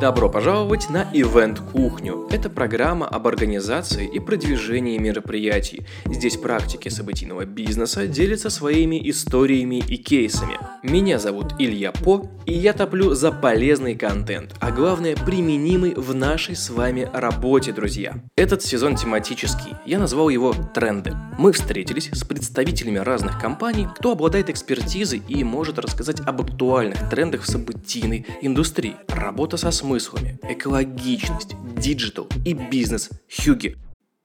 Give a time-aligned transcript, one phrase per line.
[0.00, 2.26] Добро пожаловать на Event Кухню.
[2.30, 5.84] Это программа об организации и продвижении мероприятий.
[6.06, 10.56] Здесь практики событийного бизнеса делятся своими историями и кейсами.
[10.82, 16.56] Меня зовут Илья По, и я топлю за полезный контент, а главное применимый в нашей
[16.56, 18.14] с вами работе, друзья.
[18.36, 21.12] Этот сезон тематический, я назвал его «Тренды».
[21.36, 27.42] Мы встретились с представителями разных компаний, кто обладает экспертизой и может рассказать об актуальных трендах
[27.42, 28.96] в событийной индустрии.
[29.08, 33.76] Работа со смыслом смыслами, экологичность, digital и бизнес-хюгге.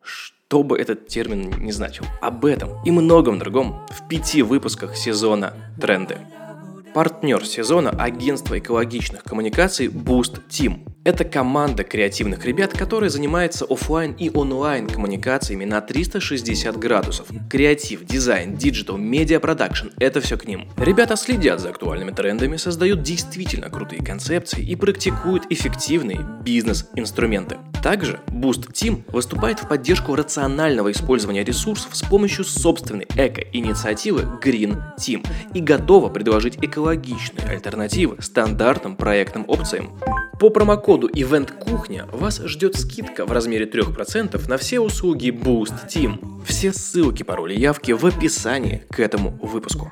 [0.04, 2.06] Что бы этот термин не значил.
[2.22, 6.20] Об этом и многом другом в пяти выпусках сезона «Тренды».
[6.94, 14.32] Партнер сезона– агентство экологичных коммуникаций Boost Team– это команда креативных ребят, которые занимаются офлайн и
[14.34, 17.28] онлайн коммуникациями на 360 градусов.
[17.50, 20.68] Креатив, дизайн, digital, медиа-продакшн– это все к ним.
[20.78, 27.58] Ребята следят за актуальными трендами, создают действительно крутые концепции и практикуют эффективные бизнес-инструменты.
[27.84, 35.24] Также Boost Team выступает в поддержку рационального использования ресурсов с помощью собственной эко-инициативы Green Team
[35.54, 40.00] и готова предложить экологичные альтернативы стандартным проектным опциям.
[40.40, 46.44] По промокоду Event Кухня вас ждет скидка в размере 3% на все услуги Boost Team.
[46.46, 49.92] Все ссылки, пароли явки в описании к этому выпуску.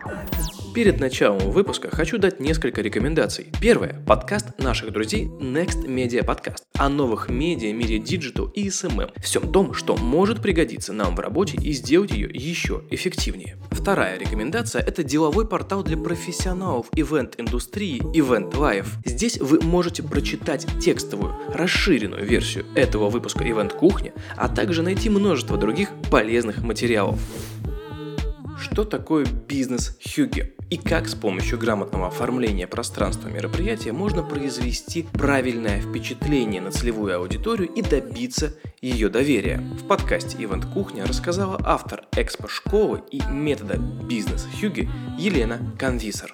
[0.74, 3.46] Перед началом выпуска хочу дать несколько рекомендаций.
[3.62, 9.12] Первое– подкаст наших друзей Next Media Podcast о новых медиа, мире digital и SMM.
[9.22, 13.58] Всем том, что может пригодиться нам в работе и сделать ее еще эффективнее.
[13.70, 18.88] Вторая рекомендация– это деловой портал для профессионалов ивент-индустрии Event Life.
[19.06, 25.56] Здесь вы можете прочитать текстовую, расширенную версию этого выпуска Event Кухни, а также найти множество
[25.56, 27.20] других полезных материалов.
[28.64, 30.54] Что такое бизнес Хьюги?
[30.70, 37.68] И как с помощью грамотного оформления пространства мероприятия можно произвести правильное впечатление на целевую аудиторию
[37.68, 39.58] и добиться ее доверия.
[39.58, 46.34] В подкасте Event Кухня рассказала автор экспо-школы и метода бизнес Хьюги Елена Конвисер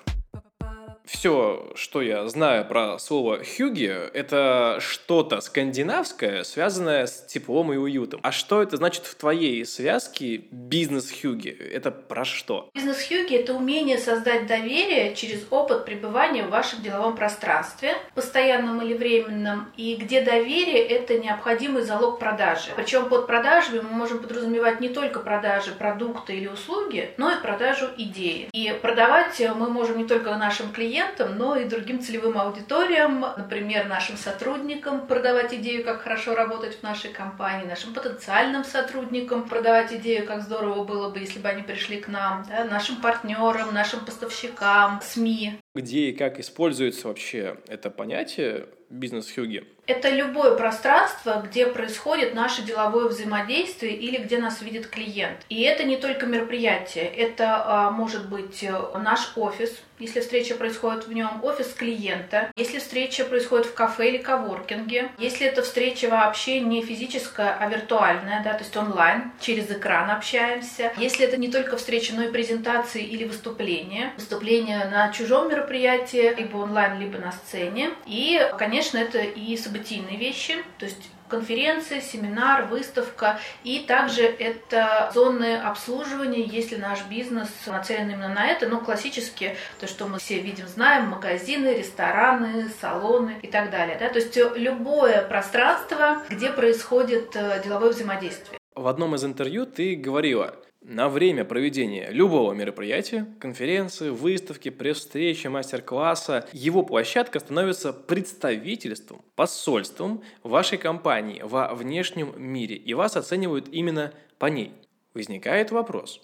[1.09, 8.19] все, что я знаю про слово «хюги», это что-то скандинавское, связанное с теплом и уютом.
[8.23, 11.49] А что это значит в твоей связке «бизнес-хюги»?
[11.49, 12.69] Это про что?
[12.75, 19.71] Бизнес-хюги– это умение создать доверие через опыт пребывания в вашем деловом пространстве, постоянном или временном,
[19.77, 22.69] и где доверие– это необходимый залог продажи.
[22.75, 27.87] Причем под продажами мы можем подразумевать не только продажи продукта или услуги, но и продажу
[27.97, 28.49] идеи.
[28.53, 33.87] И продавать мы можем не только нашим клиентам, клиентам, но и другим целевым аудиториям, например,
[33.87, 40.25] нашим сотрудникам продавать идею, как хорошо работать в нашей компании, нашим потенциальным сотрудникам продавать идею,
[40.25, 44.99] как здорово было бы, если бы они пришли к нам, да, нашим партнерам, нашим поставщикам,
[45.01, 45.59] СМИ.
[45.75, 49.67] Где и как используется вообще это понятие бизнес-хюги?
[49.89, 55.39] Это любое пространство, где происходит наше деловое взаимодействие или где нас видит клиент.
[55.49, 61.07] И это не только мероприятие, это а, может быть э, наш офис, если встреча происходит
[61.07, 66.59] в нем, офис клиента, если встреча происходит в кафе или коворкинге, если эта встреча вообще
[66.61, 71.77] не физическая, а виртуальная, да, то есть онлайн, через экран общаемся, если это не только
[71.77, 77.89] встреча, но и презентации или выступления, выступления на чужом мероприятии, либо онлайн, либо на сцене,
[78.05, 83.39] и, конечно, это и события событийные вещи, то есть конференция, семинар, выставка.
[83.63, 88.67] И также это зоны обслуживания, если наш бизнес нацелен именно на это.
[88.67, 93.97] Но классически, то, что мы все видим, знаем, магазины, рестораны, салоны и так далее.
[93.99, 94.09] Да?
[94.09, 98.59] То есть любое пространство, где происходит э, деловое взаимодействие.
[98.73, 106.47] В одном из интервью ты говорила– на время проведения любого мероприятия, конференции, выставки, пресс-встречи, мастер-класса,
[106.53, 114.45] его площадка становится представительством, посольством вашей компании во внешнем мире, и вас оценивают именно по
[114.45, 114.71] ней.
[115.13, 116.21] Возникает вопрос,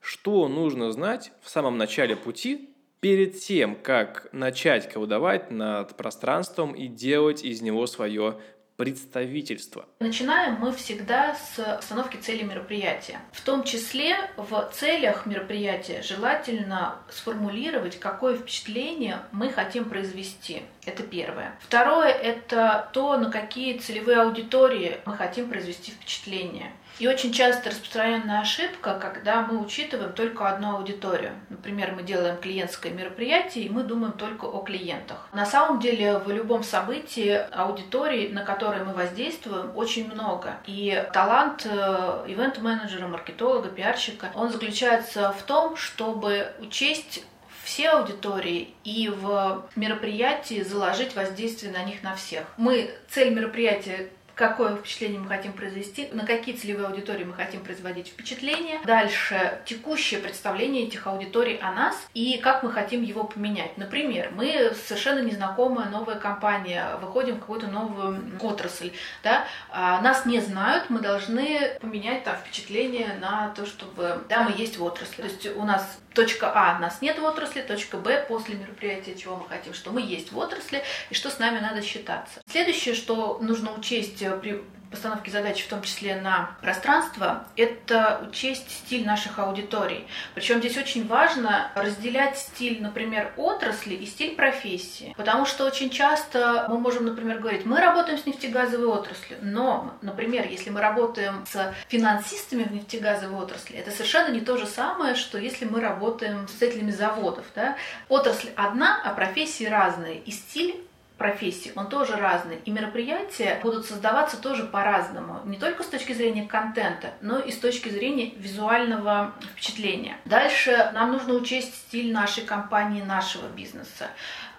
[0.00, 2.70] что нужно знать в самом начале пути
[3.00, 8.38] перед тем, как начать колдовать над пространством и делать из него свое
[8.76, 9.86] представительства.
[10.00, 13.20] Начинаем мы всегда с установки цели мероприятия.
[13.32, 20.62] В том числе в целях мероприятия желательно сформулировать, какое впечатление мы хотим произвести.
[20.84, 21.58] Это первое.
[21.60, 26.72] Второе– это то, на какие целевые аудитории мы хотим произвести впечатление.
[26.98, 31.32] И очень часто распространенная ошибка, когда мы учитываем только одну аудиторию.
[31.48, 35.28] Например, мы делаем клиентское мероприятие, и мы думаем только о клиентах.
[35.32, 40.56] На самом деле, в любом событии аудитории, на которые мы воздействуем, очень много.
[40.66, 47.24] И талант э, ивент-менеджера, маркетолога, пиарщика, он заключается в том, чтобы учесть
[47.64, 52.44] все аудитории и в мероприятии заложить воздействие на них на всех.
[52.56, 58.08] Мы цель мероприятия какое впечатление мы хотим произвести, на какие целевые аудитории мы хотим производить
[58.08, 58.80] впечатление.
[58.84, 63.76] Дальше текущее представление этих аудиторий о нас и как мы хотим его поменять.
[63.78, 68.92] Например, мы совершенно незнакомая новая компания, выходим в какую-то новую отрасль,
[69.22, 74.54] да, а нас не знают, мы должны поменять там впечатление на то, чтобы, да, мы
[74.56, 75.22] есть в отрасли.
[75.22, 79.36] То есть у нас точка А нас нет в отрасли, точка Б после мероприятия, чего
[79.36, 82.40] мы хотим, что мы есть в отрасли и что с нами надо считаться.
[82.48, 84.62] Следующее, что нужно учесть при
[84.94, 90.06] постановки задач, в том числе на пространство, это учесть стиль наших аудиторий.
[90.34, 95.12] Причем здесь очень важно разделять стиль, например, отрасли и стиль профессии.
[95.16, 100.46] Потому что очень часто мы можем, например, говорить, мы работаем с нефтегазовой отраслью, но, например,
[100.48, 105.38] если мы работаем с финансистами в нефтегазовой отрасли, это совершенно не то же самое, что
[105.38, 107.44] если мы работаем с представителями заводов.
[107.56, 107.76] Да?
[108.08, 110.20] Отрасль одна, а профессии разные.
[110.20, 110.84] И стиль
[111.18, 112.60] профессий, он тоже разный.
[112.64, 115.40] И мероприятия будут создаваться тоже по-разному.
[115.44, 120.16] Не только с точки зрения контента, но и с точки зрения визуального впечатления.
[120.24, 124.08] Дальше нам нужно учесть стиль нашей компании, нашего бизнеса.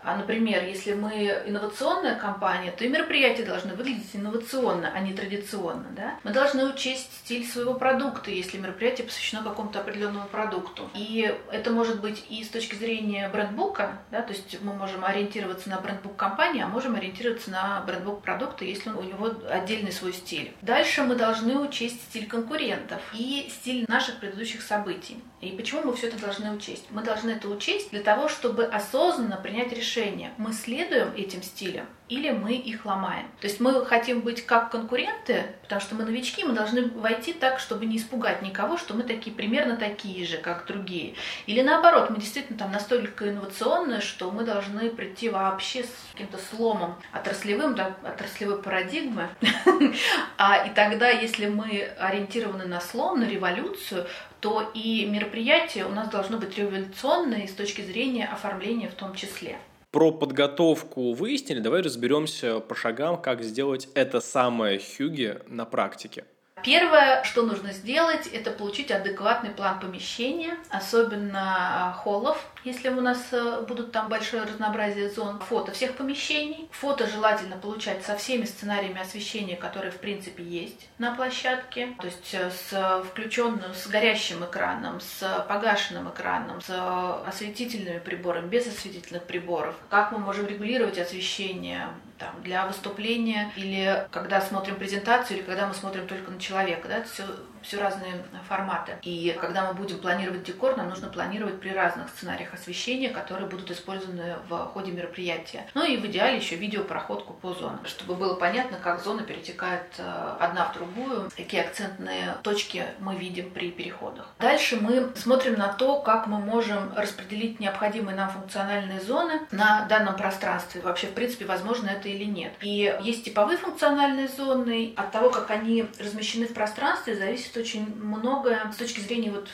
[0.06, 5.88] А, например, если мы инновационная компания, то и мероприятия должны выглядеть инновационно, а не традиционно.
[5.96, 6.20] Да?
[6.24, 10.90] Мы должны учесть стиль своего продукта, если мероприятие посвящено какому-то определенному продукту.
[10.94, 15.70] И это может быть и с точки зрения брендбука, да, то есть мы можем ориентироваться
[15.70, 20.54] на брендбук компании, а можем ориентироваться на брендбук продукта, если у него отдельный свой стиль.
[20.62, 25.18] Дальше мы должны учесть стиль конкурентов и стиль наших предыдущих событий.
[25.42, 26.86] И почему мы все это должны учесть?
[26.90, 29.95] Мы должны это учесть для того, чтобы осознанно принять решение,
[30.38, 33.26] мы следуем этим стилям или мы их ломаем.
[33.42, 37.60] То есть мы хотим быть как конкуренты, потому что мы новички, мы должны войти так,
[37.60, 41.16] чтобы не испугать никого, что мы такие примерно такие же, как другие.
[41.48, 46.96] Или наоборот, мы действительно там настолько инновационные, что мы должны прийти вообще с каким-то сломом
[47.12, 49.30] отраслевым, да, отраслевой парадигмы.
[50.38, 54.06] А и тогда, если мы ориентированы на слом, на революцию,
[54.42, 59.58] то и мероприятие у нас должно быть революционное с точки зрения оформления в том числе.
[59.96, 66.26] Про подготовку выяснили, давай разберемся по шагам, как сделать это самое хюги на практике.
[66.66, 73.20] Первое, что нужно сделать, это получить адекватный план помещения, особенно а, холлов, если у нас
[73.32, 76.68] э, будут там большое разнообразие зон, фото всех помещений.
[76.72, 82.34] Фото желательно получать со всеми сценариями освещения, которые в принципе есть на площадке, то есть
[82.34, 89.76] э, с включенным, с горящим экраном, с погашенным экраном, с осветительными приборами, без осветительных приборов.
[89.92, 95.76] Как мы можем регулировать освещение там, для выступления или когда смотрим презентацию, или когда мы
[95.76, 96.88] смотрим только на человека.
[96.88, 96.98] Да?
[96.98, 97.24] Это все
[97.66, 98.94] все разные форматы.
[99.02, 103.72] И когда мы будем планировать декор, нам нужно планировать при разных сценариях освещения, которые будут
[103.72, 105.68] использованы в ходе мероприятия.
[105.74, 110.36] Ну и в идеале еще видеопроходку по зонам, чтобы было понятно, как зона перетекает э,
[110.40, 114.28] одна в другую, какие акцентные точки мы видим при переходах.
[114.40, 120.16] Дальше мы смотрим на то, как мы можем распределить необходимые нам функциональные зоны на данном
[120.16, 120.82] пространстве.
[120.82, 122.54] Вообще, в принципе, возможно это или нет.
[122.62, 124.94] И есть типовые функциональные зоны.
[124.96, 129.50] От того, как они размещены в пространстве, зависит очень многое с точки зрения вот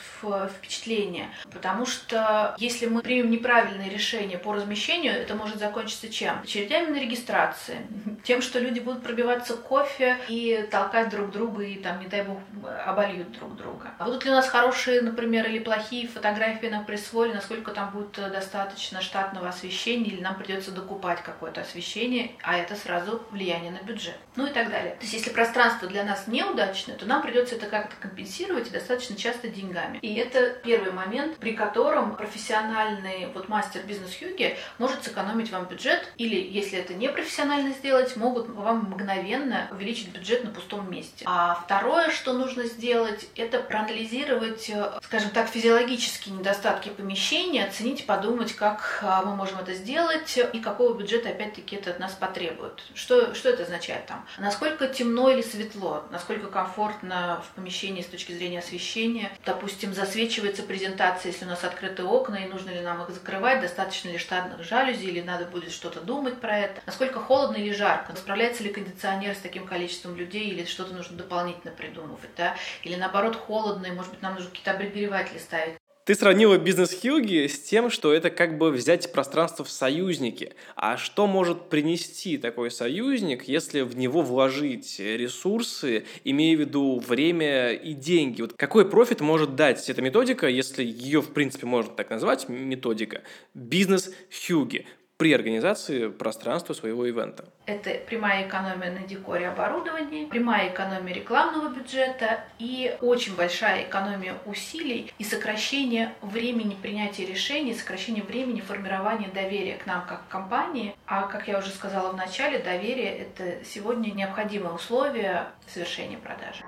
[0.50, 1.30] впечатления.
[1.52, 6.40] Потому что если мы примем неправильное решение по размещению, это может закончиться чем?
[6.42, 7.78] Очередями на регистрации,
[8.24, 12.38] тем, что люди будут пробиваться кофе и толкать друг друга, и там, не дай бог,
[12.86, 13.90] обольют друг друга.
[13.98, 18.12] А будут ли у нас хорошие, например, или плохие фотографии на пресс-воле, насколько там будет
[18.12, 24.16] достаточно штатного освещения, или нам придется докупать какое-то освещение, а это сразу влияние на бюджет.
[24.36, 24.92] Ну и так далее.
[24.96, 29.16] То есть если пространство для нас неудачное, то нам придется это как как-то компенсировать достаточно
[29.16, 29.98] часто деньгами.
[29.98, 36.36] И это первый момент, при котором профессиональный вот мастер бизнес-хьюги может сэкономить вам бюджет, или
[36.36, 41.24] если это не профессионально сделать, могут вам мгновенно увеличить бюджет на пустом месте.
[41.26, 48.52] А второе, что нужно сделать, это проанализировать, э, скажем так, физиологические недостатки помещения, оценить, подумать,
[48.54, 52.82] как э, мы можем это сделать и какого бюджета опять-таки это от нас потребует.
[52.94, 54.24] Что, что это означает там?
[54.38, 59.30] Насколько темно или светло, насколько комфортно в помещении с точки зрения освещения.
[59.44, 64.10] Допустим, засвечивается презентация, если у нас открыты окна, и нужно ли нам их закрывать, достаточно
[64.10, 66.80] ли штатных жалюзи, или надо будет что-то думать про это.
[66.86, 71.72] Насколько холодно или жарко, справляется ли кондиционер с таким количеством людей, или что-то нужно дополнительно
[71.72, 72.54] придумывать, да?
[72.84, 75.81] Или наоборот холодно, и, может быть, нам нужно какие-то обогреватели ставить.
[76.04, 80.52] Ты сравнила бизнес Хьюги с тем, что это как бы взять пространство в союзники.
[80.74, 87.72] А что может принести такой союзник, если в него вложить ресурсы, имея в виду время
[87.72, 88.42] и деньги?
[88.42, 93.22] Вот какой профит может дать эта методика, если ее, в принципе, можно так назвать, методика,
[93.54, 94.86] бизнес Хьюги?
[95.22, 97.44] При организации пространства своего ивента.
[97.66, 105.12] Это прямая экономия на декоре оборудования, прямая экономия рекламного бюджета и очень большая экономия усилий
[105.20, 110.96] и сокращение времени принятия решений, сокращение времени формирования доверия к нам как компании.
[111.06, 116.64] А, как я уже сказала в начале, доверие– это сегодня необходимое условие совершения продажи.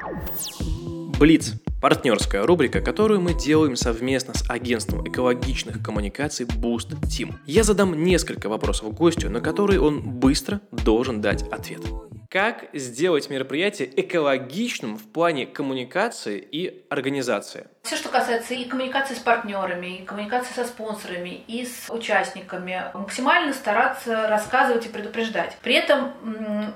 [1.18, 7.35] Блиц– партнерская рубрика, которую мы делаем совместно с агентством экологичных коммуникаций Boost Team.
[7.47, 11.83] Я задам несколько вопросов гостю, на которые он быстро должен дать ответ.
[12.28, 17.68] Как сделать мероприятие экологичным в плане коммуникации и организации?
[17.85, 23.53] Все, что касается и коммуникации с партнерами, и коммуникации со спонсорами, и с участниками, максимально
[23.53, 25.59] стараться рассказывать и предупреждать.
[25.61, 26.14] При этом,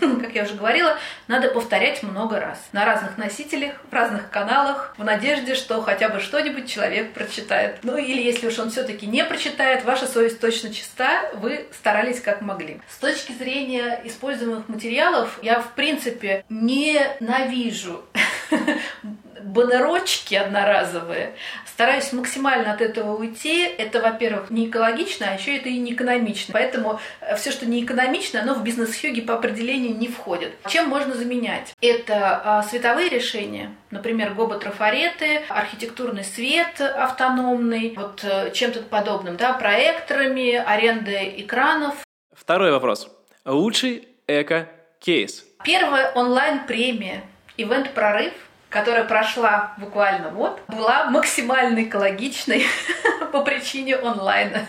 [0.00, 5.02] как я уже говорила, надо повторять много раз на разных носителях, в разных каналах, в
[5.02, 7.80] надежде, что хотя бы что-нибудь человек прочитает.
[7.82, 12.40] Ну или если уж он все-таки не прочитает, ваша совесть точно чиста, вы старались как
[12.40, 12.80] могли.
[12.88, 18.04] С точки зрения используемых материалов, я в принципе ненавижу
[19.44, 21.34] баннерочки одноразовые.
[21.66, 23.62] Стараюсь максимально от этого уйти.
[23.62, 26.52] Это, во-первых, не экологично, а еще это и не экономично.
[26.52, 30.52] Поэтому э, все, что не экономично, оно в бизнес-хьюге по определению не входит.
[30.68, 31.74] Чем можно заменять?
[31.80, 40.54] Это а, световые решения, например, гоботрафареты, архитектурный свет автономный, вот э, чем-то подобным, да, проекторами,
[40.54, 41.94] аренда экранов.
[42.32, 43.08] Второй вопрос.
[43.44, 45.44] Лучший эко-кейс?
[45.64, 47.24] Первая онлайн-премия
[47.56, 48.32] «Ивент Прорыв»
[48.72, 52.64] которая прошла буквально вот, была максимально экологичной
[53.32, 54.66] по причине онлайна.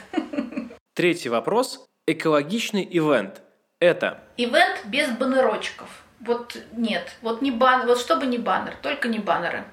[0.93, 1.85] Третий вопрос.
[2.05, 3.41] Экологичный ивент.
[3.79, 4.19] Это?
[4.35, 5.87] Ивент без баннерочков.
[6.19, 7.15] Вот нет.
[7.21, 9.63] Вот не бан, вот чтобы не баннер, только не баннеры.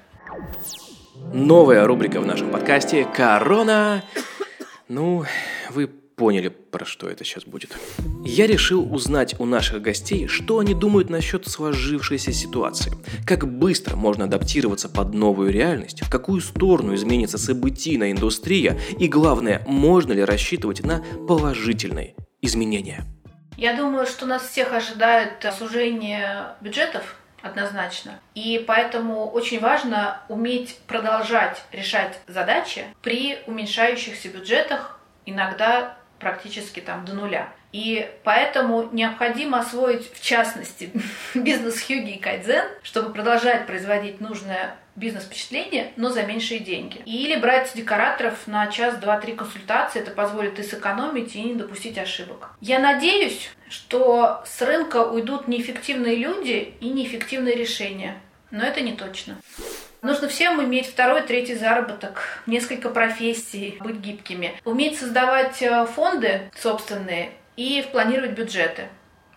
[1.33, 4.03] Новая рубрика в нашем подкасте «Корона».
[4.87, 5.25] Ну,
[5.69, 5.87] вы
[6.21, 7.75] поняли, про что это сейчас будет.
[8.23, 12.93] Я решил узнать у наших гостей, что они думают насчет сложившейся ситуации,
[13.25, 19.63] как быстро можно адаптироваться под новую реальность, в какую сторону изменится событийная индустрия и, главное,
[19.65, 23.03] можно ли рассчитывать на положительные изменения.
[23.57, 28.19] Я думаю, что нас всех ожидает сужение бюджетов однозначно.
[28.35, 37.13] И поэтому очень важно уметь продолжать решать задачи при уменьшающихся бюджетах, иногда практически там до
[37.13, 37.49] нуля.
[37.71, 40.91] И поэтому необходимо освоить, в частности,
[41.35, 47.01] бизнес Хьюги и Кайдзен, чтобы продолжать производить нужное бизнес-впечатление, но за меньшие деньги.
[47.05, 50.01] Или брать декораторов на час, два, три консультации.
[50.01, 52.49] Это позволит и сэкономить, и не допустить ошибок.
[52.59, 58.21] Я надеюсь, что с рынка уйдут неэффективные люди и неэффективные решения.
[58.51, 59.37] Но это не точно.
[60.01, 64.59] Нужно всем иметь второй, третий заработок, несколько профессий, быть гибкими.
[64.65, 68.87] Уметь создавать э, фонды собственные и планировать бюджеты.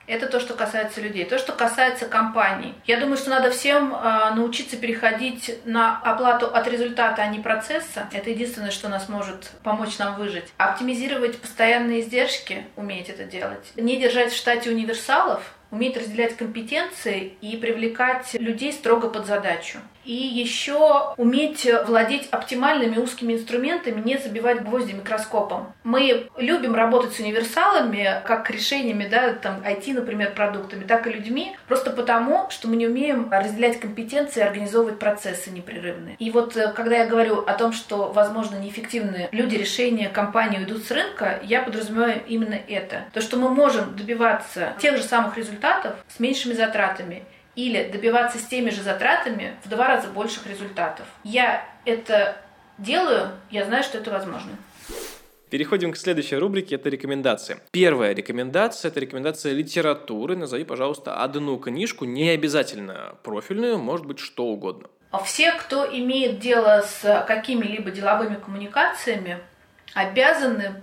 [0.07, 1.27] Это то, что касается людей.
[1.27, 2.75] То, что касается компаний.
[2.87, 8.09] Я думаю, что надо всем э, научиться переходить на оплату от результата, а не процесса.
[8.11, 10.51] Это единственное, что нас может помочь нам выжить.
[10.57, 13.73] Оптимизировать постоянные издержки, уметь это делать.
[13.77, 19.79] Не держать в штате универсалов, уметь разделять компетенции и привлекать людей строго под задачу.
[20.05, 25.73] И еще уметь владеть оптимальными узкими инструментами, не забивать гвозди микроскопом.
[25.83, 31.57] Мы любим работать с универсалами, как решениями, да, там, IT, например, продуктами, так и людьми,
[31.69, 36.17] просто потому, что мы не умеем разделять компетенции и организовывать процессы непрерывные.
[36.19, 40.85] И вот э, когда я говорю о том, что, возможно, неэффективные люди, решения, компании уйдут
[40.85, 43.05] с рынка, я подразумеваю именно это.
[43.13, 47.25] То, что мы можем добиваться тех же самых результатов с меньшими затратами
[47.57, 51.07] или добиваться с теми же затратами в два раза больших результатов.
[51.23, 52.37] Я это
[52.79, 54.53] делаю, я знаю, что это возможно.
[55.51, 57.59] Переходим к следующей рубрике, это рекомендации.
[57.71, 60.37] Первая рекомендация– это рекомендация литературы.
[60.37, 64.89] Назови, пожалуйста, одну книжку, не обязательно профильную, может быть, что угодно.
[65.25, 69.39] Все, кто имеет дело с какими-либо деловыми коммуникациями,
[69.95, 70.83] обязаны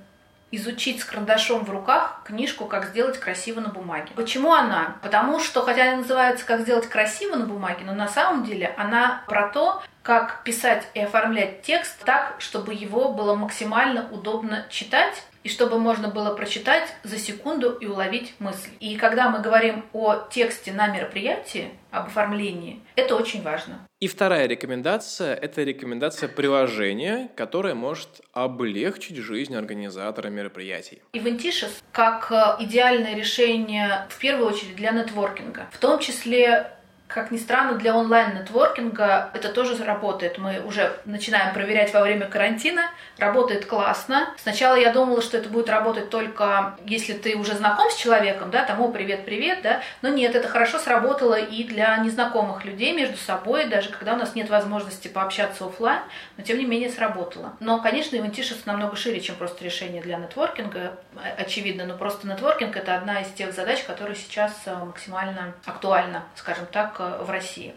[0.52, 4.12] изучить с карандашом в руках книжку «Как сделать красиво на бумаге».
[4.16, 4.98] Почему она?
[5.02, 9.24] Потому что, хотя она называется «Как сделать красиво на бумаге», но на самом деле она
[9.28, 15.50] про то, как писать и оформлять текст так, чтобы его было максимально удобно читать и
[15.50, 18.70] чтобы можно было прочитать за секунду и уловить мысль.
[18.80, 23.88] И когда мы говорим о тексте на мероприятии, об оформлении, это очень важно.
[24.00, 31.02] И вторая рекомендация– это рекомендация приложения, которое может облегчить жизнь организатора мероприятий.
[31.14, 36.72] Eventicious как э, идеальное решение в первую очередь для нетворкинга, в том числе
[37.14, 40.38] как ни странно, для онлайн-нетворкинга это тоже работает.
[40.38, 42.84] Мы уже начинаем проверять во время карантина.
[43.18, 44.30] Работает классно.
[44.38, 48.64] Сначала я думала, что это будет работать только если ты уже знаком с человеком, да,
[48.64, 49.82] тому привет-привет, да.
[50.02, 54.36] Но нет, это хорошо сработало и для незнакомых людей между собой, даже когда у нас
[54.36, 56.02] нет возможности пообщаться офлайн,
[56.38, 57.54] но тем не менее сработало.
[57.60, 60.98] Но, конечно, Eventishus намного шире, чем просто решение для нетворкинга,
[61.38, 66.66] очевидно, но просто нетворкинг это одна из тех задач, которые сейчас э, максимально актуальна, скажем
[66.66, 67.74] так, в России.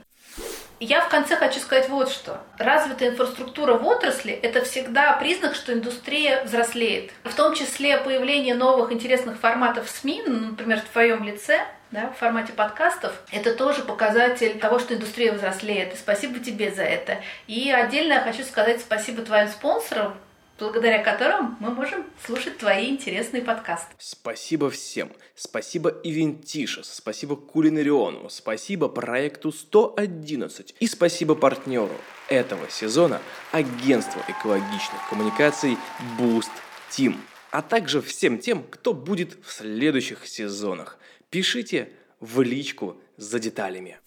[0.81, 2.41] Я в конце хочу сказать вот что.
[2.59, 7.13] Развитая инфраструктура в отрасли– это всегда признак, что индустрия взрослеет.
[7.23, 12.19] В том числе появление новых интересных форматов СМИ, ну, например, в твоем лице, да, в
[12.19, 15.95] формате подкастов, это тоже показатель того, что индустрия взрослеет.
[15.95, 17.19] И спасибо тебе за это.
[17.47, 20.17] И отдельно я хочу сказать спасибо твоим спонсорам,
[20.59, 23.95] благодаря которым мы можем слушать твои интересные подкасты.
[23.99, 25.11] Спасибо всем.
[25.35, 31.97] Спасибо Ивентишес, спасибо Кулинариону, спасибо проекту 111 и спасибо партнеру
[32.29, 33.21] этого сезона
[33.53, 35.77] агентству экологичных коммуникаций
[36.19, 36.51] Boost
[36.91, 37.17] Team,
[37.51, 40.99] а также всем тем, кто будет в следующих сезонах.
[41.31, 43.99] Пишите в личку за деталями.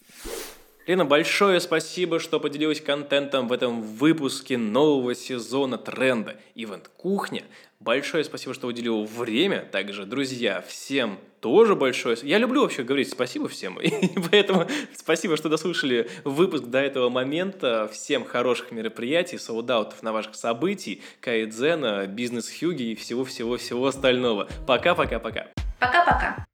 [0.88, 7.44] Лена, большое спасибо, что поделилась контентом в этом выпуске нового сезона тренда Ивент Кухня.
[7.78, 9.68] Большое спасибо, что уделил время.
[9.70, 12.16] Также, друзья, всем тоже большое.
[12.22, 13.90] Я люблю вообще говорить спасибо всем, и
[14.30, 14.66] поэтому
[14.96, 17.90] спасибо, что дослушали выпуск до этого момента.
[17.92, 24.48] Всем хороших мероприятий, солдаутов на ваших событий, кайдзена, бизнес-хюги и всего-всего-всего остального.
[24.66, 25.48] Пока-пока-пока.
[25.80, 26.46] Пока-пока.